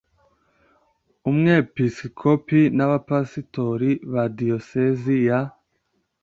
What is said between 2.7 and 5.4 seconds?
n abapasitori ba diyosezi ya